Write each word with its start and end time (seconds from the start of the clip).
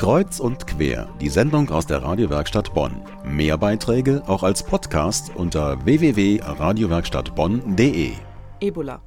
Kreuz 0.00 0.40
und 0.40 0.66
quer, 0.66 1.14
die 1.20 1.28
Sendung 1.28 1.68
aus 1.68 1.86
der 1.86 2.02
Radiowerkstatt 2.02 2.72
Bonn. 2.72 3.04
Mehr 3.22 3.58
Beiträge 3.58 4.22
auch 4.26 4.42
als 4.42 4.64
Podcast 4.64 5.30
unter 5.36 5.84
www.radiowerkstattbonn.de. 5.84 8.14
Ebola. 8.60 9.02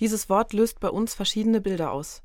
Dieses 0.00 0.28
Wort 0.28 0.52
löst 0.52 0.80
bei 0.80 0.88
uns 0.88 1.14
verschiedene 1.14 1.60
Bilder 1.60 1.92
aus. 1.92 2.24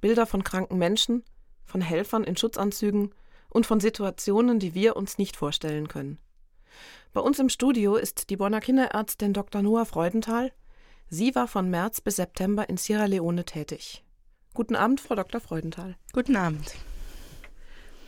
Bilder 0.00 0.26
von 0.26 0.42
kranken 0.42 0.78
Menschen, 0.78 1.22
von 1.64 1.80
Helfern 1.80 2.24
in 2.24 2.36
Schutzanzügen 2.36 3.14
und 3.50 3.66
von 3.66 3.78
Situationen, 3.78 4.58
die 4.58 4.74
wir 4.74 4.96
uns 4.96 5.16
nicht 5.16 5.36
vorstellen 5.36 5.86
können. 5.86 6.18
Bei 7.12 7.20
uns 7.20 7.38
im 7.38 7.50
Studio 7.50 7.94
ist 7.94 8.30
die 8.30 8.36
Bonner 8.36 8.60
Kinderärztin 8.60 9.32
Dr. 9.32 9.62
Noah 9.62 9.86
Freudenthal. 9.86 10.50
Sie 11.08 11.36
war 11.36 11.46
von 11.46 11.70
März 11.70 12.00
bis 12.00 12.16
September 12.16 12.68
in 12.68 12.78
Sierra 12.78 13.04
Leone 13.04 13.44
tätig. 13.44 14.02
Guten 14.54 14.74
Abend, 14.74 15.00
Frau 15.00 15.14
Dr. 15.14 15.40
Freudenthal. 15.40 15.94
Guten 16.12 16.34
Abend. 16.34 16.74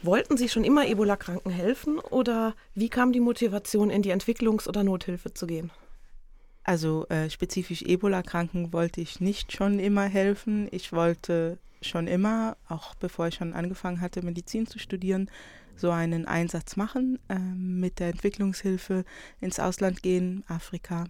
Wollten 0.06 0.36
Sie 0.36 0.48
schon 0.48 0.62
immer 0.62 0.86
Ebola-Kranken 0.86 1.50
helfen 1.50 1.98
oder 1.98 2.54
wie 2.76 2.88
kam 2.88 3.10
die 3.10 3.18
Motivation, 3.18 3.90
in 3.90 4.02
die 4.02 4.12
Entwicklungs- 4.12 4.68
oder 4.68 4.84
Nothilfe 4.84 5.34
zu 5.34 5.48
gehen? 5.48 5.72
Also 6.62 7.08
äh, 7.08 7.28
spezifisch 7.28 7.82
Ebola-Kranken 7.82 8.72
wollte 8.72 9.00
ich 9.00 9.20
nicht 9.20 9.50
schon 9.50 9.80
immer 9.80 10.04
helfen. 10.04 10.68
Ich 10.70 10.92
wollte 10.92 11.58
schon 11.82 12.06
immer, 12.06 12.56
auch 12.68 12.94
bevor 12.94 13.26
ich 13.26 13.34
schon 13.34 13.52
angefangen 13.52 14.00
hatte, 14.00 14.24
Medizin 14.24 14.68
zu 14.68 14.78
studieren, 14.78 15.28
so 15.74 15.90
einen 15.90 16.26
Einsatz 16.26 16.76
machen, 16.76 17.18
äh, 17.28 17.36
mit 17.40 17.98
der 17.98 18.10
Entwicklungshilfe 18.10 19.04
ins 19.40 19.58
Ausland 19.58 20.04
gehen, 20.04 20.44
Afrika. 20.46 21.06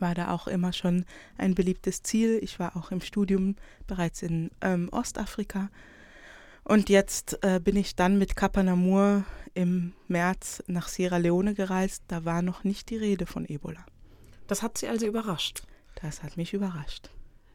War 0.00 0.16
da 0.16 0.32
auch 0.32 0.48
immer 0.48 0.72
schon 0.72 1.04
ein 1.36 1.54
beliebtes 1.54 2.02
Ziel. 2.02 2.40
Ich 2.42 2.58
war 2.58 2.76
auch 2.76 2.90
im 2.90 3.00
Studium 3.00 3.54
bereits 3.86 4.22
in 4.22 4.50
ähm, 4.60 4.88
Ostafrika 4.90 5.70
und 6.64 6.88
jetzt 6.88 7.38
äh, 7.42 7.60
bin 7.60 7.76
ich 7.76 7.96
dann 7.96 8.18
mit 8.18 8.36
Kapanamur 8.36 9.24
im 9.54 9.94
März 10.06 10.62
nach 10.66 10.88
Sierra 10.88 11.16
Leone 11.16 11.54
gereist. 11.54 12.04
Da 12.08 12.24
war 12.24 12.42
noch 12.42 12.64
nicht 12.64 12.90
die 12.90 12.96
Rede 12.96 13.26
von 13.26 13.44
Ebola. 13.48 13.84
Das 14.46 14.62
hat 14.62 14.78
Sie 14.78 14.88
also 14.88 15.06
überrascht? 15.06 15.62
Das 16.02 16.22
hat 16.22 16.36
mich 16.36 16.54
überrascht. 16.54 17.10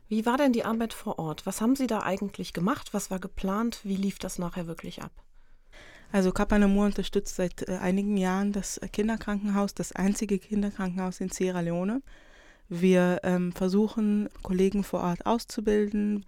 Wie 0.10 0.26
war 0.26 0.38
denn 0.38 0.54
die 0.54 0.66
Arbeit 0.66 0.94
vor 0.94 1.18
Ort? 1.18 1.46
Was 1.46 1.62
haben 1.62 1.76
Sie 1.76 1.88
da 1.88 2.04
eigentlich 2.04 2.54
gemacht? 2.54 2.94
Was 2.94 3.10
war 3.10 3.20
geplant? 3.20 3.80
Wie 3.84 3.96
lief 3.96 4.20
das 4.20 4.38
nachher 4.38 4.68
wirklich 4.68 5.02
ab? 5.02 5.12
Also 6.12 6.32
Kapanamur 6.32 6.86
unterstützt 6.86 7.36
seit 7.36 7.68
äh, 7.68 7.78
einigen 7.78 8.18
Jahren 8.18 8.52
das 8.52 8.80
Kinderkrankenhaus, 8.92 9.74
das 9.74 9.94
einzige 9.94 10.38
Kinderkrankenhaus 10.38 11.20
in 11.20 11.30
Sierra 11.30 11.62
Leone. 11.62 12.04
Wir 12.70 13.22
ähm, 13.24 13.52
versuchen, 13.52 14.30
Kollegen 14.44 14.84
vor 14.84 15.02
Ort 15.02 15.26
auszubilden, 15.26 16.26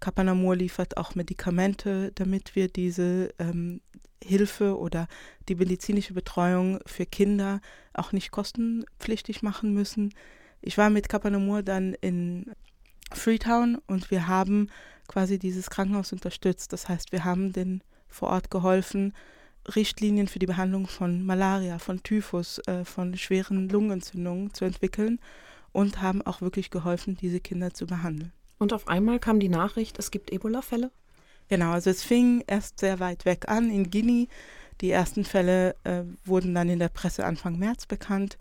Kapanamur 0.00 0.56
liefert 0.56 0.96
auch 0.96 1.14
Medikamente, 1.14 2.12
damit 2.14 2.54
wir 2.54 2.68
diese 2.68 3.34
ähm, 3.38 3.80
Hilfe 4.22 4.78
oder 4.78 5.08
die 5.48 5.54
medizinische 5.54 6.14
Betreuung 6.14 6.80
für 6.86 7.06
Kinder 7.06 7.60
auch 7.94 8.12
nicht 8.12 8.30
kostenpflichtig 8.30 9.42
machen 9.42 9.72
müssen. 9.74 10.12
Ich 10.60 10.78
war 10.78 10.90
mit 10.90 11.08
Kapanamur 11.08 11.62
dann 11.62 11.94
in 11.94 12.50
Freetown 13.12 13.78
und 13.86 14.10
wir 14.10 14.26
haben 14.26 14.68
quasi 15.06 15.38
dieses 15.38 15.70
Krankenhaus 15.70 16.12
unterstützt. 16.12 16.72
Das 16.72 16.88
heißt, 16.88 17.12
wir 17.12 17.24
haben 17.24 17.52
den 17.52 17.82
vor 18.08 18.30
Ort 18.30 18.50
geholfen, 18.50 19.12
Richtlinien 19.74 20.28
für 20.28 20.38
die 20.38 20.46
Behandlung 20.46 20.86
von 20.86 21.24
Malaria, 21.24 21.78
von 21.78 22.02
Typhus, 22.02 22.58
äh, 22.66 22.84
von 22.84 23.16
schweren 23.16 23.68
Lungenentzündungen 23.68 24.54
zu 24.54 24.64
entwickeln 24.64 25.18
und 25.72 26.00
haben 26.00 26.22
auch 26.22 26.40
wirklich 26.40 26.70
geholfen, 26.70 27.16
diese 27.16 27.40
Kinder 27.40 27.74
zu 27.74 27.86
behandeln. 27.86 28.32
Und 28.58 28.72
auf 28.72 28.88
einmal 28.88 29.18
kam 29.18 29.40
die 29.40 29.48
Nachricht, 29.48 29.98
es 29.98 30.10
gibt 30.10 30.32
Ebola-Fälle? 30.32 30.90
Genau, 31.48 31.72
also 31.72 31.90
es 31.90 32.02
fing 32.02 32.42
erst 32.46 32.80
sehr 32.80 32.98
weit 33.00 33.24
weg 33.24 33.48
an 33.48 33.70
in 33.70 33.90
Guinea. 33.90 34.26
Die 34.80 34.90
ersten 34.90 35.24
Fälle 35.24 35.76
äh, 35.84 36.02
wurden 36.24 36.54
dann 36.54 36.68
in 36.68 36.78
der 36.78 36.88
Presse 36.88 37.24
Anfang 37.24 37.58
März 37.58 37.86
bekannt. 37.86 38.38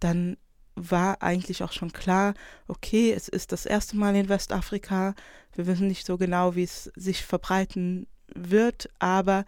Dann 0.00 0.36
war 0.74 1.22
eigentlich 1.22 1.62
auch 1.62 1.72
schon 1.72 1.92
klar, 1.92 2.34
okay, 2.68 3.12
es 3.12 3.28
ist 3.28 3.52
das 3.52 3.66
erste 3.66 3.96
Mal 3.96 4.16
in 4.16 4.28
Westafrika. 4.28 5.14
Wir 5.54 5.66
wissen 5.66 5.88
nicht 5.88 6.06
so 6.06 6.16
genau, 6.16 6.54
wie 6.54 6.62
es 6.62 6.84
sich 6.96 7.24
verbreiten 7.24 8.06
wird, 8.34 8.88
aber 8.98 9.44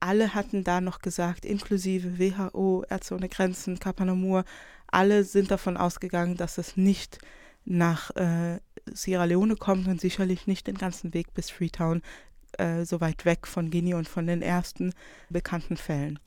alle 0.00 0.34
hatten 0.34 0.64
da 0.64 0.80
noch 0.80 0.98
gesagt, 0.98 1.44
inklusive 1.44 2.18
WHO, 2.18 2.84
Ärzte 2.88 3.14
ohne 3.14 3.28
Grenzen, 3.28 3.78
Kapanamur, 3.78 4.44
alle 4.86 5.24
sind 5.24 5.50
davon 5.50 5.76
ausgegangen, 5.76 6.36
dass 6.36 6.58
es 6.58 6.76
nicht 6.76 7.18
nach 7.64 8.10
äh, 8.16 8.58
Sierra 8.92 9.24
Leone 9.24 9.56
kommt 9.56 9.88
und 9.88 10.00
sicherlich 10.00 10.46
nicht 10.46 10.66
den 10.66 10.76
ganzen 10.76 11.14
Weg 11.14 11.34
bis 11.34 11.50
Freetown 11.50 12.02
äh, 12.58 12.84
so 12.84 13.00
weit 13.00 13.24
weg 13.24 13.46
von 13.46 13.70
Guinea 13.70 13.96
und 13.96 14.08
von 14.08 14.26
den 14.26 14.42
ersten 14.42 14.92
bekannten 15.30 15.76
Fällen. 15.76 16.18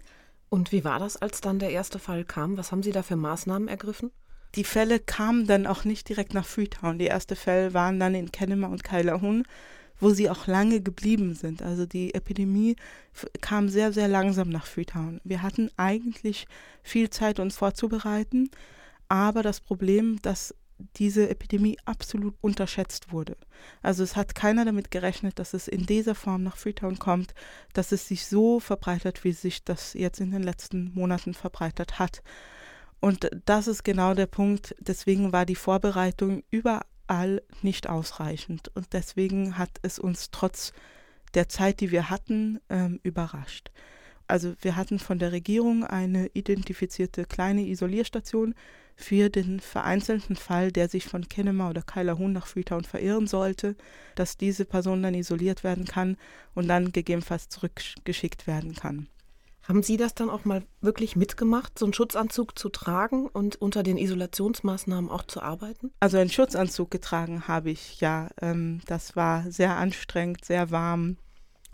Und 0.50 0.72
wie 0.72 0.84
war 0.84 1.00
das, 1.00 1.18
als 1.18 1.42
dann 1.42 1.60
der 1.60 1.72
erste 1.72 2.00
Fall 2.00 2.24
kam? 2.24 2.58
Was 2.58 2.72
haben 2.72 2.84
Sie 2.84 2.92
da 2.92 3.04
für 3.04 3.16
Maßnahmen 3.18 3.68
ergriffen? 3.68 4.12
Die 4.56 4.64
Fälle 4.64 5.00
kamen 5.00 5.46
dann 5.46 5.68
auch 5.68 5.84
nicht 5.84 6.08
direkt 6.08 6.34
nach 6.34 6.46
Freetown. 6.46 7.00
Die 7.00 7.08
ersten 7.08 7.36
Fälle 7.36 7.74
waren 7.74 8.00
dann 8.00 8.16
in 8.16 8.32
Kenema 8.32 8.68
und 8.68 8.84
Kailahun, 8.84 9.44
wo 10.00 10.12
sie 10.12 10.30
auch 10.30 10.48
lange 10.48 10.82
geblieben 10.82 11.36
sind. 11.36 11.62
Also 11.62 11.86
die 11.86 12.14
Epidemie 12.14 12.76
kam 13.42 13.68
sehr, 13.68 13.92
sehr 13.92 14.08
langsam 14.08 14.50
nach 14.50 14.66
Freetown. 14.66 15.20
Wir 15.24 15.42
hatten 15.42 15.70
eigentlich 15.76 16.48
viel 16.82 17.10
Zeit, 17.10 17.40
uns 17.40 17.58
vorzubereiten, 17.58 18.50
aber 19.10 19.44
das 19.44 19.60
Problem, 19.60 20.22
dass 20.22 20.56
diese 20.96 21.30
Epidemie 21.30 21.78
absolut 21.86 22.36
unterschätzt 22.42 23.12
wurde. 23.12 23.38
Also 23.82 24.04
es 24.04 24.16
hat 24.16 24.36
keiner 24.36 24.66
damit 24.66 24.92
gerechnet, 24.92 25.40
dass 25.40 25.54
es 25.54 25.68
in 25.68 25.86
dieser 25.86 26.16
Form 26.16 26.44
nach 26.44 26.58
Freetown 26.58 27.00
kommt, 27.00 27.34
dass 27.74 27.92
es 27.92 28.08
sich 28.08 28.26
so 28.26 28.60
verbreitet, 28.60 29.24
wie 29.24 29.32
sich 29.32 29.64
das 29.64 29.94
jetzt 29.94 30.20
in 30.20 30.32
den 30.32 30.44
letzten 30.44 30.94
Monaten 30.94 31.34
verbreitet 31.34 32.00
hat. 32.00 32.22
Und 33.00 33.30
das 33.46 33.68
ist 33.68 33.84
genau 33.84 34.14
der 34.14 34.28
Punkt. 34.28 34.76
Deswegen 34.80 35.32
war 35.32 35.46
die 35.46 35.56
Vorbereitung 35.56 36.44
überall 36.50 37.42
nicht 37.62 37.90
ausreichend. 37.90 38.70
Und 38.76 38.94
deswegen 38.94 39.58
hat 39.58 39.72
es 39.82 40.00
uns 40.00 40.32
trotz 40.32 40.74
der 41.34 41.50
Zeit, 41.50 41.80
die 41.80 41.92
wir 41.92 42.10
hatten, 42.10 42.60
ähm, 42.70 43.00
überrascht. 43.04 43.72
Also 44.28 44.54
wir 44.62 44.76
hatten 44.76 45.00
von 45.00 45.20
der 45.20 45.32
Regierung 45.32 45.84
eine 45.84 46.28
identifizierte 46.34 47.26
kleine 47.26 47.62
Isolierstation, 47.62 48.54
für 48.98 49.30
den 49.30 49.60
vereinzelten 49.60 50.36
Fall, 50.36 50.72
der 50.72 50.90
sich 50.90 51.06
von 51.06 51.30
Kinema 51.30 51.70
oder 51.70 51.84
Kailahun 51.84 52.34
nach 52.34 52.48
Freetown 52.48 52.84
verirren 52.84 53.28
sollte, 53.28 53.76
dass 54.16 54.38
diese 54.38 54.66
Person 54.66 55.04
dann 55.04 55.14
isoliert 55.14 55.64
werden 55.64 55.86
kann 55.86 56.18
und 56.56 56.68
dann 56.68 56.92
gegebenenfalls 56.92 57.48
zurückgeschickt 57.48 58.48
werden 58.48 58.74
kann. 58.74 59.08
Haben 59.68 59.84
Sie 59.84 59.98
das 59.98 60.16
dann 60.16 60.30
auch 60.30 60.46
mal 60.46 60.64
wirklich 60.82 61.16
mitgemacht, 61.16 61.78
so 61.78 61.86
einen 61.86 61.94
Schutzanzug 61.94 62.58
zu 62.58 62.70
tragen 62.70 63.28
und 63.28 63.58
unter 63.58 63.84
den 63.84 63.98
Isolationsmaßnahmen 63.98 65.12
auch 65.12 65.24
zu 65.24 65.42
arbeiten? 65.42 65.92
Also 66.00 66.18
einen 66.18 66.30
Schutzanzug 66.30 66.90
getragen 66.90 67.48
habe 67.48 67.70
ich, 67.70 68.00
ja. 68.00 68.30
Ähm, 68.42 68.82
das 68.88 69.16
war 69.16 69.52
sehr 69.52 69.76
anstrengend, 69.76 70.44
sehr 70.44 70.72
warm. 70.72 71.18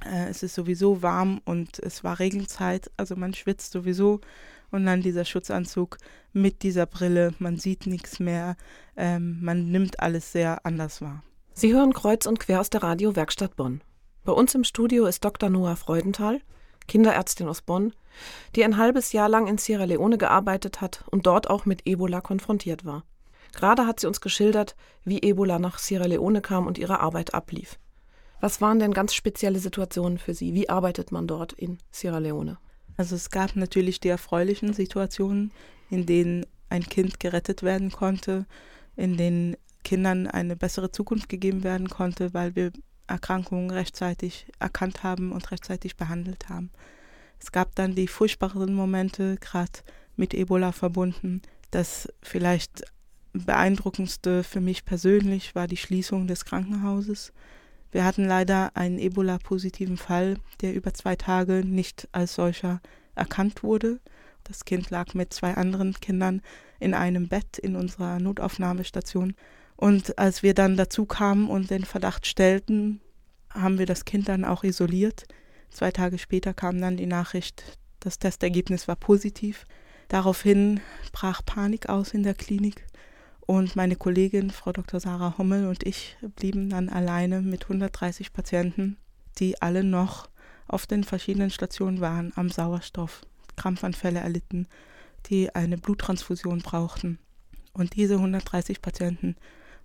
Äh, 0.06 0.30
es 0.30 0.44
ist 0.44 0.56
sowieso 0.56 1.02
warm 1.02 1.42
und 1.46 1.80
es 1.80 2.04
war 2.04 2.20
Regenzeit, 2.20 2.92
also 2.98 3.16
man 3.16 3.34
schwitzt 3.34 3.72
sowieso 3.72 4.22
und 4.72 4.86
dann 4.86 5.02
dieser 5.02 5.26
Schutzanzug 5.26 5.98
mit 6.34 6.64
dieser 6.64 6.86
Brille, 6.86 7.34
man 7.40 7.58
sieht 7.58 7.86
nichts 7.86 8.20
mehr, 8.20 8.56
ähm, 8.98 9.40
man 9.42 9.72
nimmt 9.72 10.00
alles 10.00 10.32
sehr 10.32 10.66
anders 10.66 11.02
wahr. 11.02 11.24
Sie 11.54 11.74
hören 11.74 11.94
kreuz 11.94 12.26
und 12.26 12.40
quer 12.40 12.60
aus 12.60 12.70
der 12.70 12.82
Radiowerkstatt 12.82 13.56
Bonn. 13.56 13.82
Bei 14.24 14.32
uns 14.32 14.56
im 14.56 14.64
Studio 14.64 15.06
ist 15.06 15.24
Dr. 15.24 15.50
Noah 15.50 15.76
Freudenthal, 15.76 16.42
Kinderärztin 16.88 17.48
aus 17.48 17.62
Bonn, 17.62 17.94
die 18.56 18.64
ein 18.64 18.78
halbes 18.78 19.12
Jahr 19.12 19.30
lang 19.30 19.48
in 19.48 19.58
Sierra 19.58 19.84
Leone 19.84 20.18
gearbeitet 20.18 20.82
hat 20.82 21.04
und 21.12 21.28
dort 21.28 21.50
auch 21.50 21.66
mit 21.66 21.86
Ebola 21.86 22.22
konfrontiert 22.22 22.86
war. 22.86 23.04
Gerade 23.54 23.86
hat 23.86 24.00
sie 24.00 24.08
uns 24.08 24.22
geschildert, 24.22 24.76
wie 25.04 25.22
Ebola 25.22 25.60
nach 25.60 25.78
Sierra 25.78 26.06
Leone 26.06 26.42
kam 26.42 26.66
und 26.66 26.80
ihre 26.80 27.00
Arbeit 27.00 27.36
ablief. 27.36 27.78
Was 28.44 28.60
waren 28.60 28.80
denn 28.80 28.92
ganz 28.92 29.14
spezielle 29.14 29.58
Situationen 29.58 30.18
für 30.18 30.34
Sie? 30.34 30.54
Wie 30.54 30.68
arbeitet 30.68 31.14
man 31.14 31.28
dort 31.28 31.54
in 31.54 31.78
Sierra 31.92 32.18
Leone? 32.18 32.58
Also 32.98 33.16
es 33.16 33.30
gab 33.30 33.56
natürlich 33.56 34.02
die 34.02 34.10
erfreulichen 34.10 34.74
Situationen, 34.74 35.54
in 35.90 36.06
denen 36.06 36.46
ein 36.68 36.84
Kind 36.84 37.22
gerettet 37.22 37.64
werden 37.64 37.90
konnte, 37.90 38.46
in 38.98 39.16
denen 39.16 39.56
Kindern 39.86 40.28
eine 40.28 40.58
bessere 40.58 40.92
Zukunft 40.92 41.30
gegeben 41.30 41.64
werden 41.64 41.88
konnte, 41.88 42.34
weil 42.34 42.54
wir 42.54 42.74
Erkrankungen 43.08 43.72
rechtzeitig 43.72 44.48
erkannt 44.60 45.04
haben 45.04 45.32
und 45.32 45.50
rechtzeitig 45.50 45.96
behandelt 45.96 46.50
haben. 46.50 46.70
Es 47.40 47.54
gab 47.54 47.74
dann 47.76 47.96
die 47.96 48.10
furchtbaren 48.10 48.74
Momente, 48.74 49.38
gerade 49.40 49.80
mit 50.18 50.34
Ebola 50.34 50.74
verbunden. 50.74 51.42
Das 51.72 52.10
vielleicht 52.22 52.84
beeindruckendste 53.32 54.44
für 54.44 54.60
mich 54.60 54.84
persönlich 54.84 55.56
war 55.56 55.68
die 55.68 55.78
Schließung 55.78 56.28
des 56.28 56.44
Krankenhauses. 56.44 57.32
Wir 57.94 58.06
hatten 58.06 58.26
leider 58.26 58.76
einen 58.76 58.98
Ebola-positiven 58.98 59.98
Fall, 59.98 60.38
der 60.62 60.74
über 60.74 60.96
zwei 60.96 61.16
Tage 61.16 61.64
nicht 61.64 62.10
als 62.12 62.34
solcher 62.34 62.82
erkannt 63.14 63.62
wurde. 63.62 64.00
Das 64.44 64.66
Kind 64.66 64.90
lag 64.90 65.14
mit 65.14 65.32
zwei 65.32 65.54
anderen 65.54 65.94
Kindern 65.94 66.42
in 66.80 66.96
einem 66.96 67.28
Bett 67.28 67.60
in 67.60 67.76
unserer 67.76 68.18
Notaufnahmestation. 68.18 69.36
Und 69.76 70.18
als 70.18 70.42
wir 70.42 70.56
dann 70.56 70.76
dazu 70.76 71.06
kamen 71.06 71.48
und 71.48 71.70
den 71.70 71.86
Verdacht 71.86 72.26
stellten, 72.26 73.00
haben 73.52 73.78
wir 73.78 73.86
das 73.86 74.06
Kind 74.06 74.28
dann 74.28 74.44
auch 74.44 74.64
isoliert. 74.64 75.26
Zwei 75.70 75.92
Tage 75.92 76.18
später 76.18 76.56
kam 76.56 76.82
dann 76.82 76.98
die 76.98 77.06
Nachricht, 77.06 77.78
das 78.00 78.18
Testergebnis 78.18 78.88
war 78.88 78.96
positiv. 78.96 79.66
Daraufhin 80.08 80.80
brach 81.12 81.46
Panik 81.46 81.90
aus 81.90 82.16
in 82.16 82.24
der 82.24 82.34
Klinik 82.34 82.88
und 83.46 83.76
meine 83.76 83.96
Kollegin, 83.96 84.52
Frau 84.52 84.72
Dr. 84.72 85.00
Sarah 85.00 85.38
Hommel 85.38 85.68
und 85.68 85.84
ich 85.86 86.18
blieben 86.36 86.70
dann 86.70 86.90
alleine 86.90 87.42
mit 87.42 87.64
130 87.64 88.32
Patienten, 88.32 88.98
die 89.38 89.62
alle 89.62 89.84
noch 89.84 90.30
auf 90.68 90.88
den 90.88 91.04
verschiedenen 91.04 91.50
Stationen 91.50 92.00
waren 92.00 92.32
am 92.36 92.50
Sauerstoff, 92.50 93.22
Krampfanfälle 93.58 94.20
erlitten, 94.20 94.68
die 95.28 95.54
eine 95.54 95.78
Bluttransfusion 95.78 96.60
brauchten. 96.60 97.20
Und 97.74 97.96
diese 97.96 98.16
130 98.16 98.82
Patienten 98.82 99.36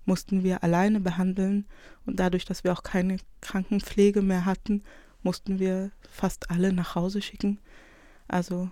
mussten 0.05 0.45
wir 0.45 0.63
alleine 0.63 1.01
behandeln 1.01 1.67
und 2.07 2.21
dadurch, 2.21 2.45
dass 2.45 2.65
wir 2.65 2.73
auch 2.73 2.83
keine 2.83 3.19
Krankenpflege 3.41 4.23
mehr 4.23 4.45
hatten, 4.45 4.83
mussten 5.23 5.59
wir 5.59 5.91
fast 6.09 6.51
alle 6.51 6.73
nach 6.73 6.95
Hause 6.95 7.21
schicken. 7.23 7.59
Also 8.29 8.71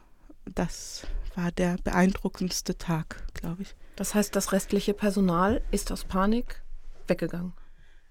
das 0.55 1.07
war 1.35 1.51
der 1.53 1.77
beeindruckendste 1.83 2.79
Tag, 2.79 3.27
glaube 3.47 3.63
ich. 3.63 3.75
Das 3.95 4.15
heißt, 4.15 4.35
das 4.35 4.53
restliche 4.53 4.93
Personal 4.93 5.63
ist 5.71 5.93
aus 5.93 6.05
Panik 6.05 6.63
weggegangen? 7.07 7.53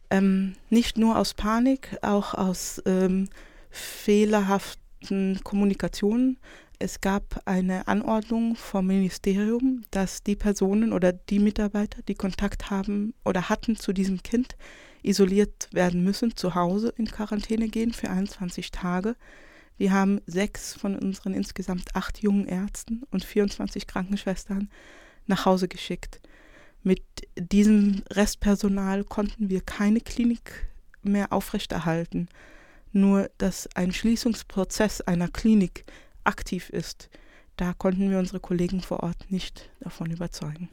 Ähm, 0.09 0.55
nicht 0.69 0.97
nur 0.97 1.17
aus 1.17 1.33
Panik, 1.33 1.97
auch 2.01 2.33
aus 2.33 2.81
ähm, 2.85 3.27
fehlerhaften 3.69 5.41
Kommunikationen. 5.43 6.37
Es 6.79 7.01
gab 7.01 7.41
eine 7.45 7.87
Anordnung 7.89 8.55
vom 8.55 8.87
Ministerium, 8.87 9.83
dass 9.91 10.23
die 10.23 10.37
Personen 10.37 10.93
oder 10.93 11.11
die 11.11 11.39
Mitarbeiter, 11.39 12.01
die 12.03 12.15
Kontakt 12.15 12.69
haben 12.69 13.13
oder 13.25 13.49
hatten 13.49 13.75
zu 13.75 13.91
diesem 13.91 14.23
Kind, 14.23 14.55
isoliert 15.03 15.67
werden 15.71 16.03
müssen, 16.03 16.35
zu 16.37 16.55
Hause 16.55 16.93
in 16.97 17.07
Quarantäne 17.07 17.67
gehen 17.67 17.91
für 17.91 18.09
21 18.09 18.71
Tage. 18.71 19.15
Wir 19.77 19.91
haben 19.91 20.21
sechs 20.25 20.73
von 20.73 20.97
unseren 20.97 21.33
insgesamt 21.33 21.95
acht 21.95 22.19
jungen 22.21 22.47
Ärzten 22.47 23.03
und 23.11 23.25
24 23.25 23.85
Krankenschwestern 23.85 24.69
nach 25.27 25.45
Hause 25.45 25.67
geschickt. 25.67 26.21
Mit 26.83 27.01
diesem 27.35 28.03
Restpersonal 28.11 29.03
konnten 29.03 29.49
wir 29.49 29.61
keine 29.61 30.01
Klinik 30.01 30.69
mehr 31.01 31.33
aufrechterhalten. 31.33 32.29
Nur 32.91 33.29
dass 33.37 33.67
ein 33.75 33.91
Schließungsprozess 33.91 35.01
einer 35.01 35.27
Klinik 35.27 35.85
aktiv 36.23 36.69
ist, 36.69 37.09
da 37.57 37.73
konnten 37.73 38.09
wir 38.09 38.19
unsere 38.19 38.39
Kollegen 38.39 38.81
vor 38.81 39.01
Ort 39.01 39.31
nicht 39.31 39.69
davon 39.79 40.11
überzeugen. 40.11 40.69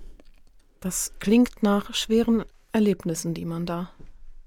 Das 0.81 1.12
klingt 1.20 1.62
nach 1.62 1.94
schweren 1.94 2.44
Erlebnissen, 2.72 3.34
die 3.34 3.44
man 3.44 3.66
da 3.66 3.93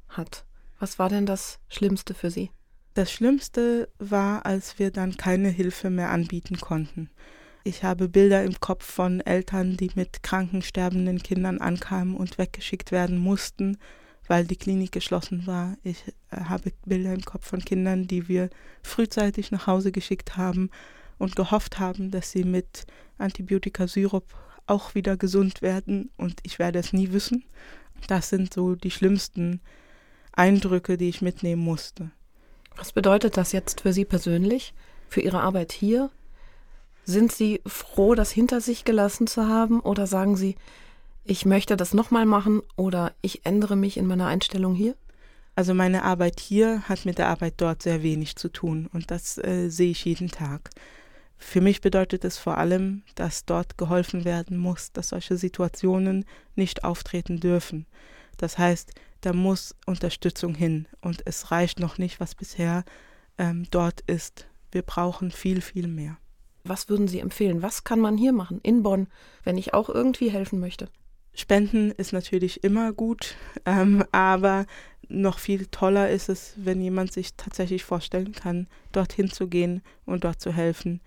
hat. 0.10 0.46
Was 0.80 1.00
war 1.00 1.10
denn 1.10 1.25
das 1.25 1.60
Schlimmste 1.69 2.13
für 2.13 2.30
Sie? 2.30 2.51
Das 2.94 3.12
Schlimmste 3.12 3.90
war, 4.00 4.46
als 4.46 4.80
wir 4.80 4.92
dann 4.92 5.18
keine 5.18 5.50
Hilfe 5.50 5.90
mehr 5.90 6.12
anbieten 6.12 6.60
konnten. 6.60 7.10
Ich 7.67 7.83
habe 7.83 8.07
Bilder 8.07 8.44
im 8.44 8.59
Kopf 8.59 8.85
von 8.85 9.21
Eltern, 9.21 9.75
die 9.75 9.89
mit 9.95 10.21
kranken, 10.21 10.62
sterbenden 10.62 11.23
Kindern 11.23 11.57
ankamen 11.57 12.15
und 12.15 12.38
weggeschickt 12.38 12.91
werden 12.91 13.17
mussten, 13.17 13.79
weil 14.27 14.45
die 14.45 14.56
Klinik 14.56 14.91
geschlossen 14.91 15.47
war. 15.47 15.75
Ich 15.81 16.03
äh, 16.29 16.41
habe 16.41 16.73
Bilder 16.85 17.12
im 17.12 17.25
Kopf 17.25 17.47
von 17.47 17.65
Kindern, 17.65 18.06
die 18.06 18.27
wir 18.27 18.51
frühzeitig 18.83 19.50
nach 19.50 19.65
Hause 19.65 19.91
geschickt 19.91 20.38
haben 20.38 20.69
und 21.17 21.35
gehofft 21.35 21.79
haben, 21.79 22.12
dass 22.12 22.29
sie 22.29 22.44
mit 22.44 22.85
Antibiotika-Syrup 23.17 24.35
auch 24.67 24.94
wieder 24.94 25.17
gesund 25.17 25.63
werden 25.63 26.12
und 26.17 26.41
ich 26.44 26.59
werde 26.59 26.77
es 26.77 26.94
nie 26.94 27.13
wissen. 27.13 27.45
Das 28.07 28.29
sind 28.29 28.53
so 28.53 28.75
die 28.75 28.91
schlimmsten 28.91 29.59
Eindrücke, 30.33 30.97
die 30.97 31.09
ich 31.09 31.23
mitnehmen 31.23 31.63
musste. 31.63 32.12
Was 32.75 32.91
bedeutet 32.91 33.38
das 33.38 33.53
jetzt 33.53 33.81
für 33.81 33.91
Sie 33.91 34.06
persönlich, 34.06 34.75
für 35.09 35.21
Ihre 35.21 35.41
Arbeit 35.41 35.71
hier? 35.71 36.12
Sind 37.06 37.31
Sie 37.31 37.62
froh, 37.68 38.16
das 38.16 38.31
hinter 38.31 38.62
sich 38.62 38.84
gelassen 38.84 39.28
zu 39.28 39.48
haben 39.48 39.80
oder 39.80 40.07
sagen 40.07 40.36
Sie, 40.36 40.56
ich 41.24 41.46
möchte 41.46 41.78
das 41.78 41.94
nochmal 41.94 42.25
machen 42.25 42.62
oder 42.75 43.13
ich 43.22 43.46
ändere 43.46 43.75
mich 43.75 43.98
in 43.98 44.07
meiner 44.07 44.28
Einstellung 44.28 44.74
hier? 44.74 44.96
Also 45.56 45.74
meine 45.74 46.04
Arbeit 46.04 46.40
hier 46.40 46.81
hat 46.90 47.06
mit 47.06 47.19
der 47.19 47.28
Arbeit 47.28 47.56
dort 47.57 47.84
sehr 47.84 48.02
wenig 48.04 48.36
zu 48.36 48.50
tun 48.50 48.90
und 48.92 49.12
das 49.12 49.38
äh, 49.38 49.69
sehe 49.69 49.92
ich 49.92 50.04
jeden 50.04 50.30
Tag. 50.30 50.72
Für 51.38 51.62
mich 51.62 51.80
bedeutet 51.80 52.25
es 52.25 52.38
vor 52.38 52.57
allem, 52.57 53.04
dass 53.13 53.46
dort 53.46 53.78
geholfen 53.78 54.25
werden 54.25 54.58
muss, 54.58 54.92
dass 54.92 55.10
solche 55.10 55.38
Situationen 55.38 56.25
nicht 56.56 56.84
auftreten 56.84 57.40
dürfen. 57.40 57.86
Das 58.38 58.58
heißt, 58.58 58.94
da 59.22 59.31
muss 59.31 59.75
Unterstützung 59.86 60.56
hin 60.56 60.88
und 61.01 61.22
es 61.25 61.51
reicht 61.51 61.80
noch 61.80 61.98
nicht, 61.98 62.19
was 62.19 62.36
bisher 62.36 62.84
ähm, 63.38 63.68
dort 63.69 64.01
ist. 64.01 64.48
Wir 64.72 64.81
brauchen 64.81 65.31
viel, 65.31 65.62
viel 65.62 65.88
mehr. 65.88 66.18
Was 66.65 66.89
würden 66.89 67.07
Sie 67.07 67.19
empfehlen? 67.19 67.62
Was 67.62 67.83
kann 67.83 68.00
man 68.00 68.17
hier 68.17 68.33
machen 68.33 68.59
in 68.63 68.83
Bonn, 68.83 69.07
wenn 69.44 69.57
ich 69.57 69.73
auch 69.73 69.88
irgendwie 69.88 70.29
helfen 70.29 70.59
möchte? 70.59 70.89
Spenden 71.33 71.91
ist 71.91 72.13
natürlich 72.13 72.63
immer 72.63 72.91
gut, 72.91 73.35
ähm, 73.65 74.03
aber 74.12 74.65
noch 75.07 75.38
viel 75.38 75.67
toller 75.67 76.09
ist 76.09 76.29
es, 76.29 76.53
wenn 76.57 76.81
jemand 76.81 77.13
sich 77.13 77.35
tatsächlich 77.35 77.83
vorstellen 77.83 78.31
kann, 78.31 78.67
dorthin 78.91 79.29
zu 79.29 79.47
gehen 79.47 79.81
und 80.06 80.23
dort 80.23 80.41
zu 80.41 80.51
helfen. 80.51 81.01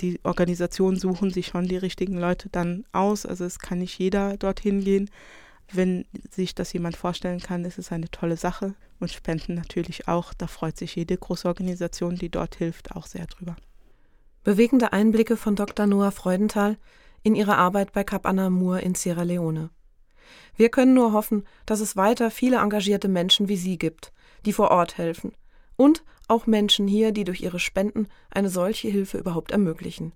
Die 0.00 0.20
Organisationen 0.22 0.96
suchen 0.96 1.30
sich 1.30 1.48
schon 1.48 1.66
die 1.66 1.76
richtigen 1.76 2.16
Leute 2.16 2.48
dann 2.48 2.84
aus, 2.92 3.26
also 3.26 3.44
es 3.44 3.58
kann 3.58 3.78
nicht 3.78 3.98
jeder 3.98 4.36
dorthin 4.36 4.84
gehen, 4.84 5.10
wenn 5.72 6.04
sich 6.30 6.54
das 6.54 6.72
jemand 6.72 6.96
vorstellen 6.96 7.40
kann, 7.40 7.64
ist 7.64 7.78
es 7.78 7.92
eine 7.92 8.10
tolle 8.10 8.36
Sache 8.36 8.74
und 8.98 9.10
Spenden 9.10 9.54
natürlich 9.54 10.08
auch. 10.08 10.34
Da 10.34 10.46
freut 10.46 10.76
sich 10.76 10.96
jede 10.96 11.16
große 11.16 11.46
Organisation, 11.46 12.16
die 12.16 12.28
dort 12.28 12.56
hilft, 12.56 12.92
auch 12.92 13.06
sehr 13.06 13.26
drüber. 13.26 13.56
Bewegende 14.42 14.92
Einblicke 14.92 15.36
von 15.36 15.54
Dr. 15.54 15.86
Noah 15.86 16.12
Freudenthal 16.12 16.78
in 17.22 17.34
ihre 17.34 17.56
Arbeit 17.56 17.92
bei 17.92 18.04
Cap 18.04 18.26
Anamur 18.26 18.80
in 18.80 18.94
Sierra 18.94 19.22
Leone. 19.22 19.70
Wir 20.56 20.70
können 20.70 20.94
nur 20.94 21.12
hoffen, 21.12 21.44
dass 21.66 21.80
es 21.80 21.96
weiter 21.96 22.30
viele 22.30 22.58
engagierte 22.58 23.08
Menschen 23.08 23.48
wie 23.48 23.56
Sie 23.56 23.76
gibt, 23.76 24.12
die 24.46 24.52
vor 24.52 24.70
Ort 24.70 24.96
helfen. 24.98 25.32
Und 25.76 26.04
auch 26.28 26.46
Menschen 26.46 26.86
hier, 26.86 27.12
die 27.12 27.24
durch 27.24 27.42
ihre 27.42 27.58
Spenden 27.58 28.08
eine 28.30 28.48
solche 28.48 28.88
Hilfe 28.88 29.18
überhaupt 29.18 29.50
ermöglichen. 29.50 30.12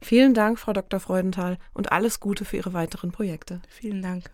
Vielen 0.00 0.34
Dank, 0.34 0.58
Frau 0.58 0.72
Dr. 0.72 1.00
Freudenthal, 1.00 1.58
und 1.72 1.90
alles 1.90 2.20
Gute 2.20 2.44
für 2.44 2.58
Ihre 2.58 2.74
weiteren 2.74 3.12
Projekte. 3.12 3.62
Vielen 3.68 4.02
Dank. 4.02 4.30